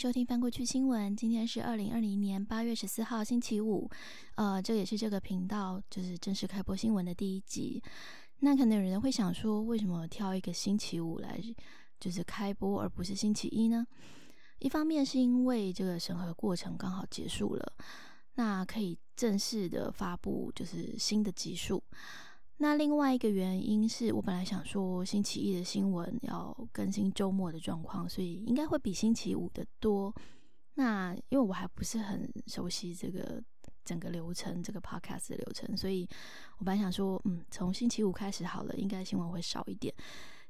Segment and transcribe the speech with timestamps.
[0.00, 1.14] 收听翻过去新闻。
[1.14, 3.86] 今天是二零二零年八月十四号，星期五。
[4.34, 7.82] 呃，这也是这个频道就是正式开播新闻的第一集。
[8.38, 11.38] 那可能有人会想说，为什么挑一个星期五来
[12.00, 13.86] 就是开播，而不是星期一呢？
[14.60, 17.72] 一方面是因为这个审核过程刚好结束了，
[18.36, 21.84] 那可以正式的发布就是新的集数。
[22.62, 30.14] 那另外一个原因是我本来想说星期一的新闻要更新周末的状况，所以应该会比星期五的多。
[30.74, 33.42] 那因为我还不是很熟悉这个
[33.82, 36.06] 整个流程，这个 podcast 的流程，所以
[36.58, 39.94] 我本来想说，嗯，从星期五开始好了，应该新闻会少一点。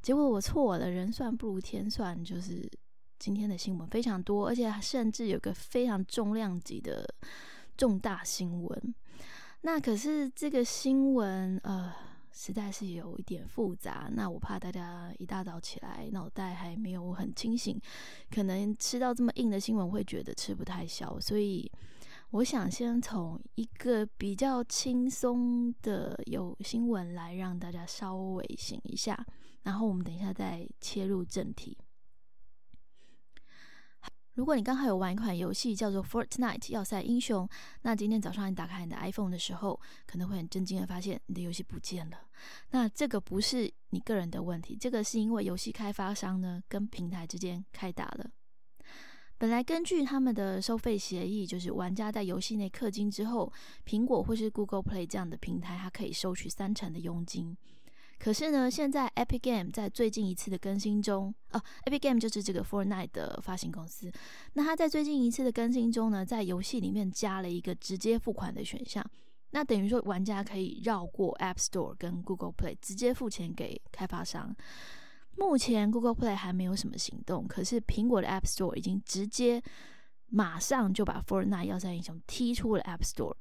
[0.02, 2.68] 结果我错了，人算不如天算，就是
[3.20, 7.08] 今天的新闻非常多，而且甚至有个非常重量级的
[7.76, 8.94] 重大新闻。
[9.62, 11.92] 那可是这个新闻，呃，
[12.32, 14.08] 实在是有一点复杂。
[14.12, 17.80] 那我怕大家一大早起来脑袋还没有很清醒，
[18.30, 21.18] 可能吃到这么硬的新闻会觉得吃不太消。
[21.20, 21.70] 所以
[22.30, 29.26] 我想先从一个比较轻松的有新闻来让大家稍微醒一下，
[29.62, 31.76] 然后我们等一下再切入正题。
[34.34, 37.48] 如果你刚好有玩一款游戏叫做《Fortnite》要塞英雄，
[37.82, 42.16] 那今天早上你打开你的 iPhone 的时候，可能会很震惊的发现你的游戏不见了。
[42.70, 48.30] 那这个不是你个人的问题，这个是因为游戏开发商呢跟平台之间开打了。
[49.36, 53.52] 本来根据他们的收费协议，就是玩家在游戏内氪金之后，
[53.86, 57.56] 苹果或是 Google Play 这样的平台，它可以收取三成的佣金。
[58.20, 64.12] 可是呢，现在 Epic Game 在最近一次的更新中，哦，Epic Game 就是这个 Fortnite 的发行公司。
[64.52, 69.02] 那它在最近一次的更新中呢，在游戏里面加了一个直接付款的选项。
[69.52, 74.54] 那等于说，玩家可以绕过 App Store 跟 Google Play，直接付钱给开发商。
[75.36, 79.62] 目前 Google Play 还没有什么行动，可是苹果的 App Store 已经直接
[80.26, 83.34] 马上就把 Fortnite 要塞英雄踢出了 App Store。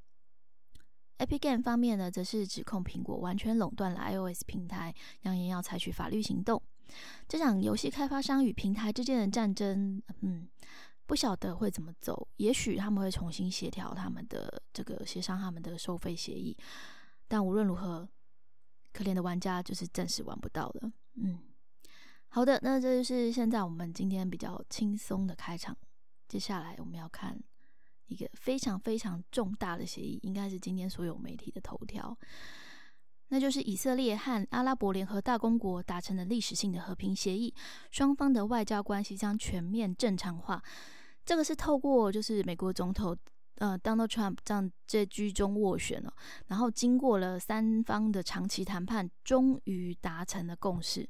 [1.19, 4.93] Epic Game 方面呢，则是指控苹果完全垄断了 iOS 平台，
[5.23, 6.61] 扬言要采取法律行动。
[7.27, 10.47] 这场游戏开发商与平台之间的战争，嗯，
[11.05, 12.27] 不晓得会怎么走。
[12.37, 16.57] 也许他们会重新协调他们的这个协商他们的收费协议。
[17.27, 18.07] 但无论如何，
[18.93, 20.91] 可怜的玩家就是暂时玩不到了。
[21.15, 21.37] 嗯，
[22.29, 25.77] 好的，那这就是现在我们今天比较轻松的开场。
[26.29, 27.37] 接下来我们要看。
[28.09, 32.17] 一个非常非常重大的协议，应该是今天所有媒体的头条，
[33.29, 37.53] 那就是以色列和阿拉伯联合大公国达成了历史性的和平协议，
[37.91, 40.61] 双方的外交关系将全面正常化。
[41.23, 43.15] 这个是透过就是美国总统
[43.57, 46.11] 呃 Donald Trump 这样这居中斡旋了，
[46.47, 51.07] 然后经过了三方的长期谈判，终于达成了共识。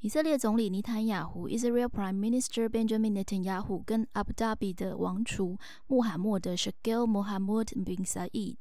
[0.00, 8.58] 以色列总理尼坦雅胡 （Israel Prime Minister Benjamin Netanyahu） 跟阿布达比的王储穆罕默德 （Sheikh Mohammed bin Saeed）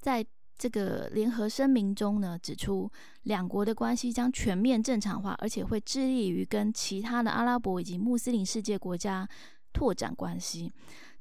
[0.00, 0.26] 在
[0.58, 2.90] 这个联合声明中呢，指出
[3.22, 9.26] 两国的关系将全面正常化，而且会致力于跟其他的阿拉伯以及穆斯林世界国家
[9.72, 10.72] 拓展关系。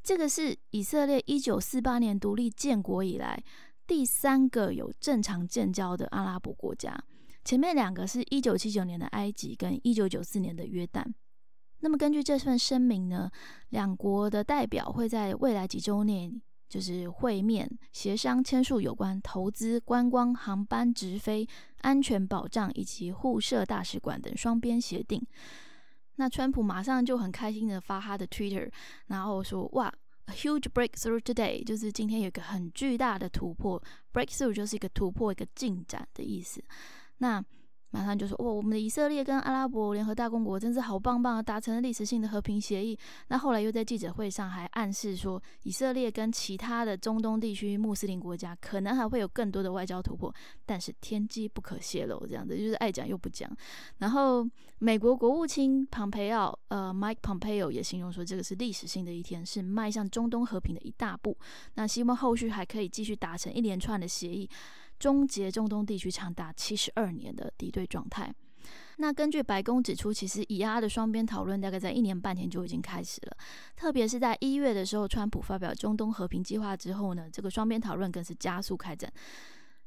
[0.04, 3.42] 这个是以色列一九四八年独立建国以来
[3.86, 7.00] 第三个有正常建交的阿拉伯国家。
[7.48, 11.02] 前面两个是一九七九年的埃及跟一九九四年的约旦。
[11.80, 13.32] 那么根据这份声明呢，
[13.70, 16.30] 两国的代表会在未来几周内
[16.68, 21.48] 就是会面协商签署有关投资、观光、航班直飞、
[21.84, 25.26] 安全保障以及互设大使馆等双边协定。
[26.18, 28.70] 那川普马上就很开心的发他的 Twitter，
[29.06, 29.90] 然后说：“哇
[30.26, 31.64] ，a huge breakthrough today！
[31.64, 33.82] 就是今天有一个很巨大的突破
[34.12, 36.62] ，breakthrough 就是一个突破、一个进展的意思。”
[37.20, 37.44] 那
[37.90, 50.32] 马上就说：“哇，我们的以色列跟阿拉伯联合大公国真是好棒棒啊，达成了历史性的和平协议。”那后来又在记者会上还暗示说，以色列跟其他的中东地区穆斯林国家可能还会有更多的外交突破，
[50.66, 53.50] 但是天机不可泄露，这样子就是爱讲又不讲。
[54.00, 54.46] 然后
[54.80, 61.36] 美国国务卿庞培奥，呃，Mike Pompeo 也形容说，这个是历史性的一天，是迈向中东和平的一大步。
[61.76, 64.48] 那希望后续还可以继续达成一连串的协议。
[65.00, 68.34] 终结中东地区长达七十二年的敌对状态。
[68.98, 73.38] 那根据白宫指出，其实以阿的双边讨论大概在一年半前就已经开始了。
[73.76, 79.12] 特别是在一月的时候，川普发表中东和平计划之后呢，这个双边讨论更是加速开展。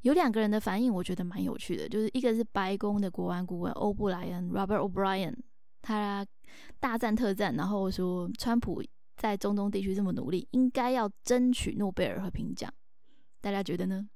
[0.02, 5.34] 有两个人的反应，我觉得蛮有趣的，就是一个是白宫的国安顾问欧布莱恩 （Robert O'Brien），
[5.82, 6.24] 他
[6.78, 8.82] 大赞特赞，然后说川普
[9.16, 12.72] 在中东地区这么努力，应该要争取诺贝尔和平奖。
[13.42, 14.08] 大家觉得呢？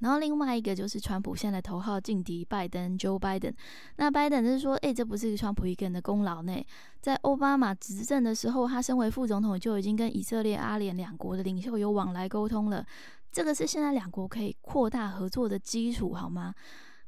[0.00, 3.52] 然后另外一个就是川普现在的头号劲敌拜登 Joe Biden。
[3.96, 6.64] 那拜登就是说，哎，这不是川普一个人的功劳呢。
[7.00, 12.84] 在奥巴马执政的时候，他身为副总统就已经跟以色列、阿联两国的领袖有往来沟通了。
[13.30, 16.54] 这个是现在两国可以扩大合作的基础，好吗？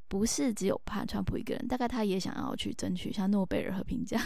[0.09, 4.21] 不是只有怕川普一个人，大概他也想要去争取像诺贝尔和平奖。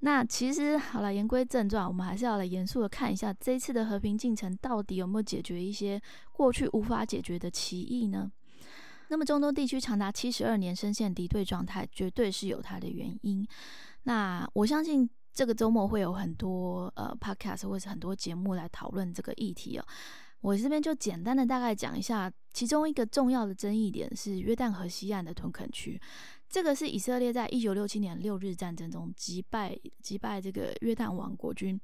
[0.00, 6.00] 那其实好了，言归正传，我们还是要来严肃的看一下这一次的和平进程到底有没有解决一些
[6.32, 8.30] 过去无法解决的歧义呢？
[9.08, 13.46] 那么中东地区长达七十二年深陷敌对状态，绝对是有它的原因。
[14.02, 19.84] 那我相信这个周末会有很多呃 podcast 或是很多节目来讨论这个议题哦。
[20.42, 26.00] 我这边就简单的大概讲一下，其中一个重要的争议点是约旦河西岸的屯垦区。
[26.48, 31.78] 这个是以色列在一九六七年六日战争中击败击败这个约旦王国军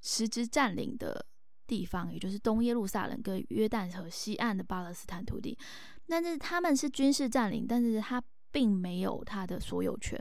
[0.00, 1.24] 实质占领的
[1.66, 5.56] 地方，也就是东耶路撒冷跟约旦河西岸的巴勒斯坦土地。
[6.06, 8.22] 但是他们是军事占领，但是他
[8.52, 10.20] 并没有他的所有权，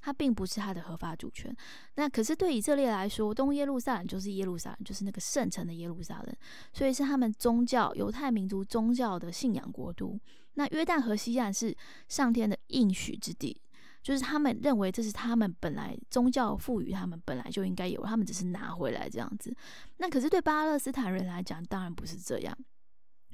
[0.00, 1.56] 他并不是他的合法主权。
[1.94, 6.36] 那可是对以色列来说，东耶路撒冷就是耶路撒冷，就是那个圣城的耶路撒冷，
[6.74, 10.20] 所以是他们宗教犹太民族宗教的信仰国度。
[10.54, 11.74] 那约旦河西岸是
[12.08, 13.60] 上天的应许之地，
[14.02, 19.54] 就是他们认为这是他们本来宗教赋予他们本来就应该有，他们只是拿回来这样子。
[19.98, 22.56] 那可是对巴勒斯坦人来讲，当然不是这样。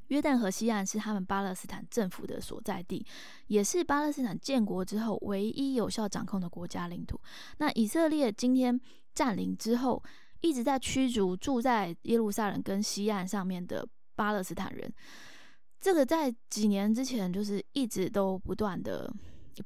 [0.08, 3.04] 约旦河西岸是他们巴勒斯坦政府的所在地，
[3.48, 7.20] 也是巴勒斯坦建国之后唯一有效掌控的国家领土。
[7.58, 8.80] 那以色列今天
[9.14, 10.02] 占领之后，
[10.40, 14.90] 一直在驱逐住在耶路撒冷跟西岸上面的巴勒斯坦人。
[15.80, 19.12] 这个在几年之前就是一直都不断的、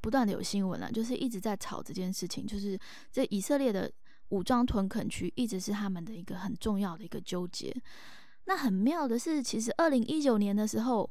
[0.01, 2.47] 不断的有新闻了，就是一直在吵这件事情。
[2.47, 2.79] 就是
[3.11, 3.91] 这以色列的
[4.29, 7.75] 武装屯垦区一直是他们的一个很重要的一个纠结。
[8.45, 11.11] 那很妙的是，其实二零一九年的时候，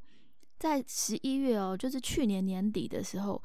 [0.59, 3.41] 在十一月哦，就是去年年底的时候，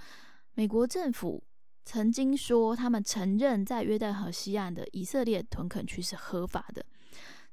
[0.54, 1.42] 美国政府
[1.84, 6.84] 曾经说他们承认在约旦河西岸的以色列屯垦区是合法的。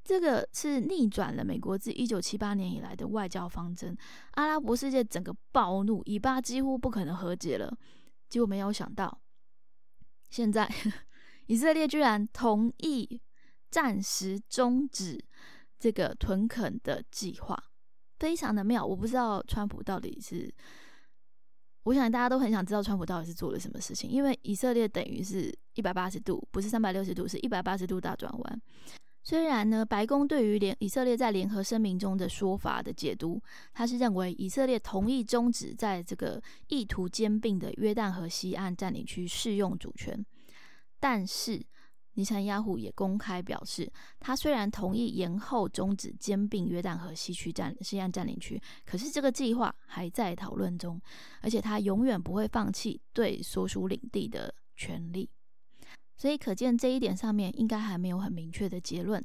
[0.04, 3.98] 这个是逆转了美国自一九七八年以来的外交方针，
[4.32, 7.76] 阿拉伯世界整个暴怒，以巴几乎不可能和解了。
[8.30, 9.22] 结果没有想到，
[10.30, 10.70] 现在
[11.48, 13.22] 以色列居然同意
[13.70, 15.24] 暂时终止
[15.80, 17.58] 这个屯垦的计划，
[18.20, 18.86] 非常的妙。
[18.86, 20.54] 我不知道川普到底是，
[21.84, 28.62] 我想大家都很想知道川普到底是做了什么事情，因为以色列等于是一百八十度，不是三百六十度，是一百八十度大转弯。
[29.24, 33.42] 虽然呢，白宫对于联以色列在联合声明中的说法的解读，
[33.74, 40.26] 他是认为以色列同意终止在这个意图兼并的约旦河西岸占领区适用主权，
[41.00, 41.66] 但是
[42.16, 43.90] 尼采亚胡也公开表示，
[44.20, 51.02] 他虽然同意延后终止兼并约旦河西区占西岸占领区，可是这个计划还在讨论中，
[51.42, 55.30] 而且他永远不会放弃对所属领地的权利。
[56.16, 59.22] 所以可见这一点上面应该还没有很明确的结论。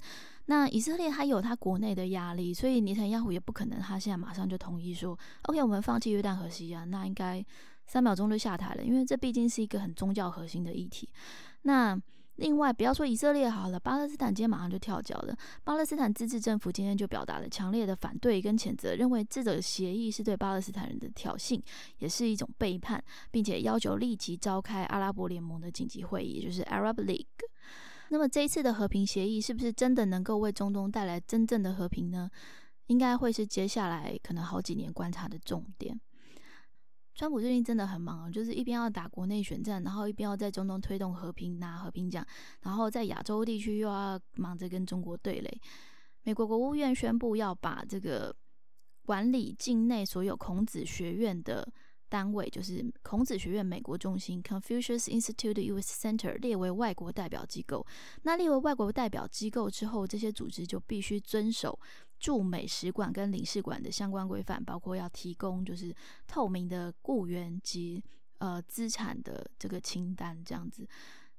[0.46, 7.44] 那以色列还有他国内的压力，所以尼坦亚胡也不可能他现在马上就同意说，OK，我们放弃约旦河西岸，那应该
[7.86, 11.08] 三秒钟就下台了，因为这毕竟是一个很宗教核心的议题。
[11.62, 12.00] 那
[12.38, 15.36] 另外，不要说以色列好了，巴勒斯坦今天马上就跳脚了。
[15.64, 21.60] 巴勒斯坦自治政府今天就表达了强烈的反对跟谴责，认为这个协议是对巴勒斯坦人的挑衅，
[21.98, 27.26] 也是一种背叛，并且要求立即召开阿拉伯联盟的紧急会议，就是 Arab League。
[28.10, 32.30] 那么这一次的和平协议是不是真的能够为中东带来真正的和平呢？
[32.86, 36.00] 应该会是接下来可能好几年观察的重点。
[37.18, 42.24] 川普最近真的很忙，就是一边要打国内选战，然后一边要在中东推动和平拿和平奖，
[42.62, 45.60] 然后在亚洲地区又要忙着跟中国对垒。
[46.22, 48.32] 美国国务院宣布要把这个
[49.04, 51.68] 管理境内所有孔子学院的
[52.08, 56.06] 单位，就是孔子学院美国中心 （Confucius Institute U.S.
[56.06, 57.86] Center） 列为外国代表机构。
[58.22, 61.78] 那列为外国代表机构之后，这些组织就必须遵守。
[62.18, 65.94] 驻美使馆跟领事馆的相关规范，包括要提供就是
[66.26, 68.02] 透明的雇员及
[68.38, 70.84] 呃资产的这个清单，这样子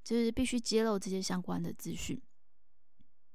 [0.06, 2.18] 就是必须揭露这些相关的资讯。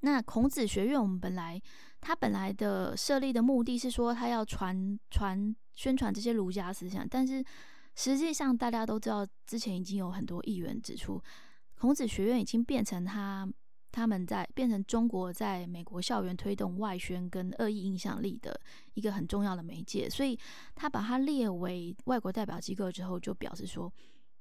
[0.00, 1.60] 那孔子学院，我们本来
[2.04, 7.42] 他本来的设立的目的是说，他要传传宣传这些儒家思想，但是
[7.96, 11.18] 实际上大家都知道，之前已经有很多议员指出，
[11.78, 13.48] 孔子学院已经变成他。
[13.96, 18.60] 他们在变成中国在美国校园推动外宣跟恶意影响力的
[18.94, 20.36] 一个很重要的媒介，所以
[20.74, 23.88] 他把它列为外国代表机构之后，就表示说，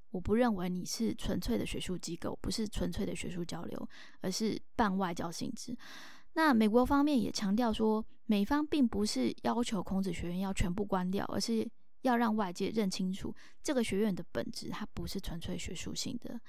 [0.10, 3.90] 我不认为你是纯粹的学术机构，不是纯粹的学术交流，
[4.22, 5.78] 而是半外交性质。
[6.34, 11.68] 那美国方面也强调说，美方并不是要求孔子学院要全部关掉，而是
[12.02, 16.40] 要让外界认清楚这个学院的本质，它不是纯粹学术性的。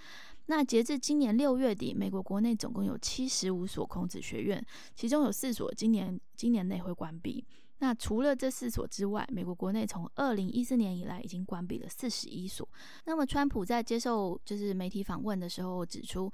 [0.46, 4.64] 那截至今年六月底，美国国内总共有七十五所孔子学院，
[4.94, 7.44] 其中有四所今年今年内会关闭。
[7.78, 12.66] 那除了这四所之外，美国国内从二零一四年以来已经关闭了四十一所。
[13.04, 16.30] 那么，川普在接受就是媒体访问的时候指出，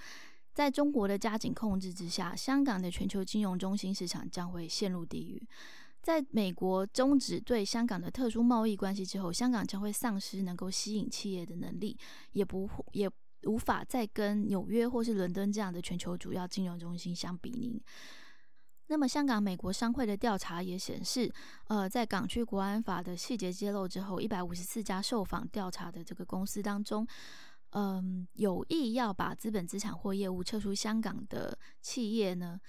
[0.61, 5.43] 在中国的加紧控制之下，香港的全球金融中心市场将会陷入地狱。
[6.03, 11.97] 在美国终止对香港的特殊贸易关系之后，香港将会丧失能够吸引企业的能力，
[12.33, 13.11] 也不也。
[13.45, 17.83] 无法再跟纽约或是伦敦这样的全球主要金融中心相比拟。
[18.89, 21.33] 那么，香港美国商会的调查也显示，
[21.69, 27.07] 呃，在港区国安法的细节揭露之后，一百五十四家受访调查的这个公司当中，
[27.73, 32.61] 嗯，有意要把资本资产或业务撤出香港的企业呢。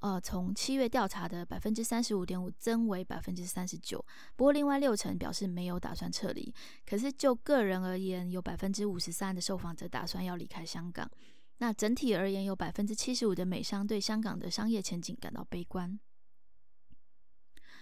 [0.00, 3.98] 呃，从七月调查的百分之三十五点五增为百分之三十九。
[4.36, 6.54] 不过，另外六成表示没有打算撤离。
[6.86, 11.10] 可是就个人而言，有百分之五十三的受访者打算要离开香港。
[11.56, 15.98] 那整体而言，有百分之七十五的美商对香港的商业前景感到悲观。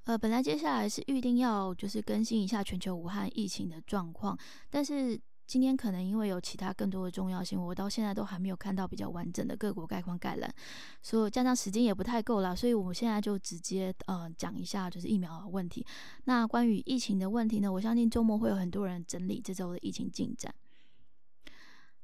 [0.05, 4.39] 呃，本来接下来是预定要就是更新一下全球武汉疫情的状况，
[4.71, 5.21] 但是。
[5.47, 10.53] 今天可能因为有其他更多的重要性，我到现在都还没有看到比较完整的各国概况概览，
[11.00, 15.87] 所以加上时间也不太够了，所以我们现在就直接呃讲一下就是疫苗的问题。
[16.25, 20.53] 那关于疫情的问题呢，我相信周末会有很多人整理这周的疫情进展。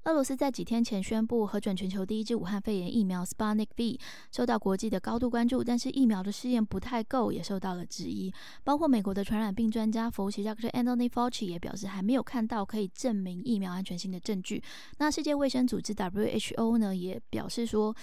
[0.05, 4.01] 俄罗斯在几天前宣布核准全球第一支武汉肺炎疫苗 Sputnik V，
[4.33, 5.63] 受到国际的高度关注。
[5.63, 8.33] 但是疫苗的试验不太够，也受到了质疑。
[8.65, 10.69] 包括美国的传染病专家佛奇 Dr.
[10.73, 14.61] Anthony Fauci 也表示，还没有看到可以证明疫苗安全性的证据。
[14.99, 17.95] 那世界卫生组织 WHO 呢，也表示说，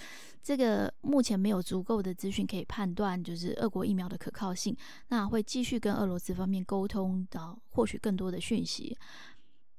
[0.42, 4.74] 这个目前没有足够的资讯可以判断，就是俄国疫苗的可靠性。
[5.08, 8.96] 那会继续跟俄罗斯方面沟通，到获取更多的讯息。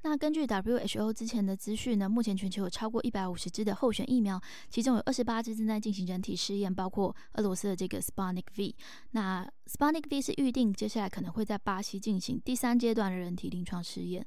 [0.04, 8.76] 那根据 WHO 之前的资讯呢，目前全球有超过一百五十支的候选疫苗，其中有二十八支正在进行人体试验，包括俄罗斯的这个 s p a n i c V。
[9.12, 14.26] 那 s p a n i c V 是预定接下来可能会在巴西进行第三阶段的人体临床试验。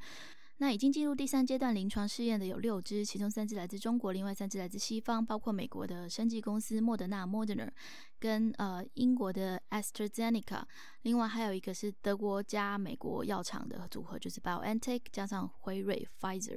[0.65, 7.71] 那已经进入第三阶段临床试验的有六支，其中三支来自中国，另外三支来自西方，包括美国的生技公司莫德纳 （Moderna）
[8.19, 10.65] 跟呃英国的 AstraZeneca，
[11.03, 16.57] 另外还有一个是德国加美国药厂的组合，就是 BioNTech 加上辉瑞 （Pfizer）。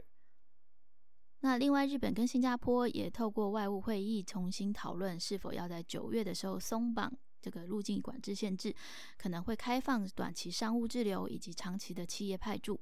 [1.41, 8.73] 那另外日本跟新加坡也透过外务会议重新讨论是否要在九月的时候松绑这个入境管制限制，
[9.17, 12.79] 可能会开放短期商务滞留以及长期的企业派驻。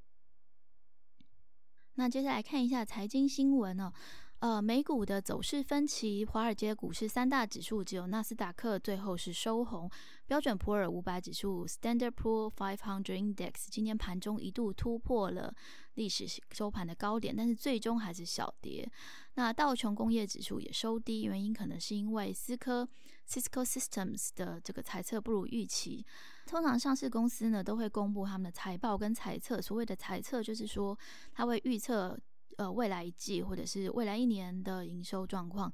[1.96, 3.92] 那接下来看一下财经新闻哦。
[4.40, 9.90] 呃，美股的走势分歧，华尔街股市三大指数只有纳斯达克最后是收红，
[10.28, 15.56] 标准普尔五百指数 （Standard Poor 500 Index） 今天盘中一度突破了
[15.94, 18.88] 历史收盘的高点，但是最终还是小跌。
[19.36, 22.88] 那道琼工业指数也收低，原因可能是因为思科
[23.28, 26.06] （Cisco Systems） 的这个财测不如预期。
[26.46, 30.98] 通常上市公司呢都会公布他们的财报跟财测，所谓的财测就是说
[31.34, 32.18] 他会预测
[32.58, 35.72] 呃未来一季或者是未来一年的营收状况。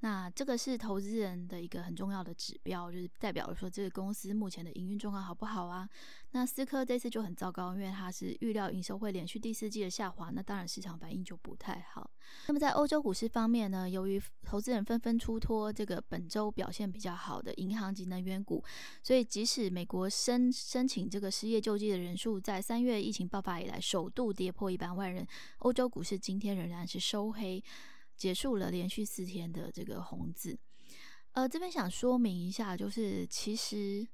[0.00, 5.88] 那这个是投资人的一个很重要的指标，就是代表说这个公司目前的营运状况好不好啊？
[6.32, 12.10] 那思科这次就很糟糕，因为它是预料营收会连续第四季的下滑，那当然市场反应就不太好。
[12.48, 18.62] 那么在欧洲股市方面呢，由于投资人纷纷出脱这个本周表现比较好的银行及能源股，
[19.02, 25.26] 所以即使美国申申请这个失业救济的人数在三月疫情爆发以来首度跌破一百万人，
[25.58, 27.62] 欧洲股市今天仍然是收黑。
[28.16, 30.58] 结束了连续四天的这个红字，
[31.32, 34.06] 呃，这边想说明一下，就是其实，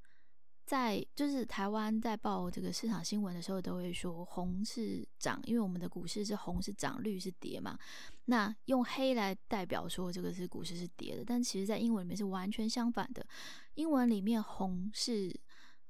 [0.64, 7.78] 在就是台湾在报这个市场新闻的时候，都会说红是涨，因为我们的股市是红是涨，绿是跌嘛。
[8.24, 13.26] 那用黑来代表说这个是股市是跌的，但其实在英文里面是完全相反的。
[13.74, 15.30] 英文里面红是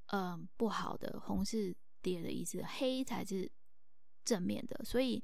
[0.07, 3.51] 嗯不好的，红是跌的意思，黑才是
[4.25, 4.85] 正面的。
[4.85, 5.23] 所以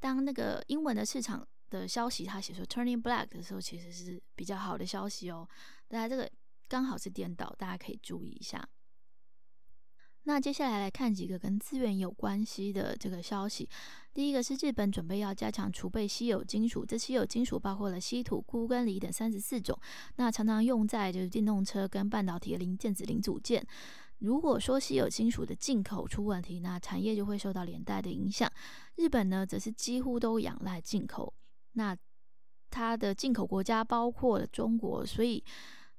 [0.00, 1.46] 当那个英文的市场。
[1.70, 5.48] 的消息，他写说 turning black 的时候，其实是比较好的消息哦。
[5.88, 6.30] 大家这个
[6.68, 8.68] 刚好是颠倒，大家可以注意一下。
[10.26, 13.68] 那接下来来看几个跟资源有关系的这个消息。
[14.14, 19.78] 第一个是日本准备要加强储备稀有金属，这稀有金属包括了稀土、钴跟锂等三十四种，
[20.16, 23.62] 那常常用在就是电动车跟半导体的零电子零组件。
[24.20, 28.50] 如果说稀有金属的进口出问题，那产业就会受到连带的影响。
[28.94, 31.34] 日本呢，则是几乎都仰赖进口。
[31.74, 31.96] 那
[32.70, 35.44] 它的进口国家包括了中国，所以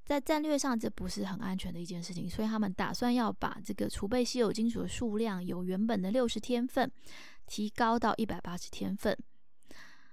[0.03, 6.91] 在战略上这不是很安全的一件事情，所以他们打算要把这个储备稀有金属的数量由原本的六十天份
[7.47, 9.17] 提高到一百八十天份。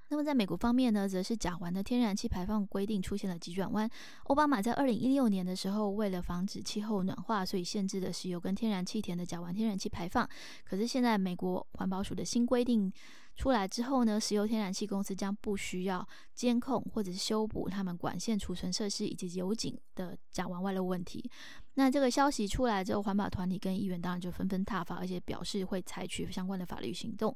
[0.08, 3.90] 那么在美国方面呢，则是甲烷的天然气排放规定出现了急转弯。
[4.24, 10.28] 奥巴马在二零一六年的时候，为了防止气候暖化，所以限制了石油跟天然气田的甲烷天然气排放。
[10.64, 12.92] 可是现在美国环保署的新规定。
[13.34, 21.28] 出来之后呢，石油天然气公司将不需要监控或者是修补他们管线储存设施以及油井的甲烷外漏问题。
[21.74, 27.34] 那这个消息出来之后，环保团体跟议员当然就纷纷挞伐，而且表示会采取相关的法律行动。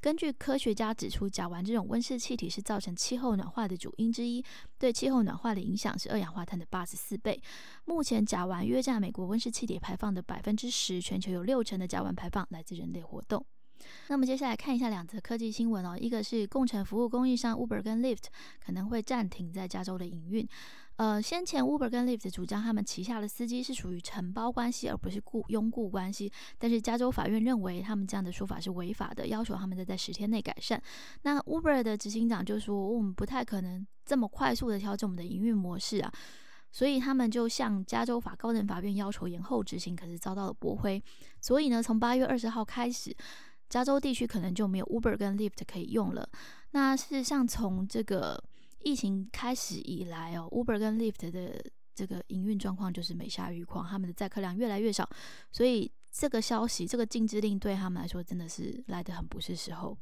[0.00, 4.42] 根据科学家指出，甲烷这种温室气体是造成气候暖化的主因之一，
[4.78, 7.38] 对气候暖化的影响是二氧化碳的八十四倍。
[7.84, 13.44] 目前甲烷约占美国温室气体排放的百分之十，全球有六成的甲烷排放来自人类活动。
[14.08, 18.24] 那么接下来看一下两则科技新闻哦，一个是共乘服务供应商 Uber 跟 Lyft
[18.64, 20.48] 可能会暂停在加州的营运。
[20.96, 26.32] 呃，先前 Uber 跟 Lyft 主张他们旗下的司机是属于承包关系，而不是雇佣雇关系。
[26.56, 30.80] 但是加州法院认为他们这样的说法是违法的，要求他们在十天内改善。
[31.22, 36.12] 那 Uber 的执行长就说，我们不太可能这么快速的调整我们的营运模式啊，
[36.70, 41.02] 所以他们就向加州法高等法院要求延后执行，可是遭到了驳回。
[41.40, 43.12] 所以呢，从八月二十号开始。
[43.68, 46.28] 加州地区可能就没有 Uber 跟 Lyft 可以用了。
[46.70, 48.42] 那事实上，从这个
[48.80, 55.08] 疫情开始以来哦，Uber 跟 Lyft 的这个营运状况就是每下愈况，他们的载客量越来越少。
[55.50, 59.96] 所以这个消息，这个禁制令对他们来说真的是来得很不是时候。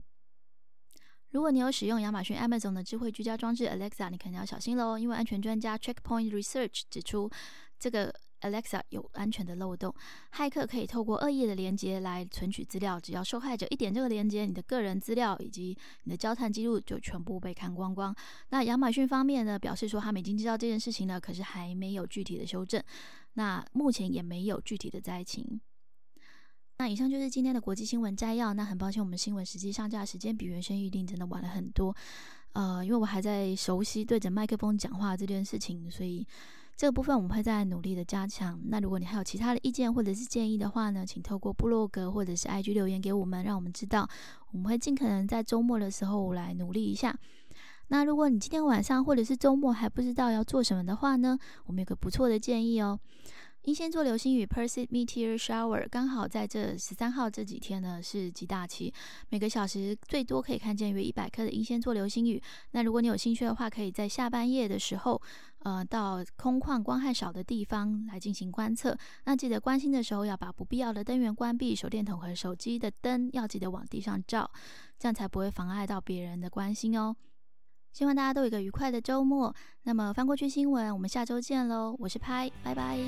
[1.30, 7.30] 如果你有使用亚马逊 Amazon 的智慧居家装置 Alexa，你肯定要小心喽，因为安全专家 Checkpoint Research 指出
[7.78, 8.14] 这个。
[8.42, 9.94] Alexa 有安全的漏洞，
[10.34, 13.00] 骇客可以透过恶意的连接来存取资料。
[13.00, 18.14] 只要受害者一点这个连接，你的个人资料以及你的交谈记录就全部被看光光。
[18.50, 22.82] 那亚马逊方面呢，表示说他们已经知道这件事情了，可是还没有具体的修正。
[23.34, 25.60] 那目前也没有具体的灾情。
[26.78, 28.52] 那以上就是今天的国际新闻摘要。
[28.52, 31.94] 那很抱歉，我们新闻实际上架时间比原先预定真的晚了很多。
[32.54, 36.26] 呃，因为我还在熟悉对着麦克风讲话这件事情，所以。
[36.76, 38.60] 这个部分我们会再努力的加强。
[38.66, 44.08] 那如果你还有其他的意见或者是建议的话呢，请透过部落格或者是 IG 留言给我们，让我们知道。
[44.50, 47.16] 我们会尽可能在周末的时候来努力一下。
[47.88, 52.98] 那如果你今天晚上或者是周末还不知道要做什么的话呢，我们有个不错的建议哦。
[53.62, 58.92] 英仙座流星雨 Perseid Meteor Shower 刚好在这十三号这几天呢是极大期，
[59.28, 62.42] 每个小时最多可以看见约一百颗的英仙座流星雨。
[62.72, 65.22] 那如果你有兴趣的话，可以在下半夜的时候，
[65.60, 68.98] 呃，到空旷光害少的地方来进行观测。
[69.26, 74.50] 那记得关心的时候要把不必要的灯源关闭，手电筒和手机的灯要记得往地上照，
[74.98, 77.14] 这样才不会妨碍到别人的关心哦。
[77.92, 79.54] 希望大家都有一个愉快的周末。
[79.84, 81.94] 那么翻过去新闻，我们下周见喽！
[81.98, 82.98] 我是拍，拜拜。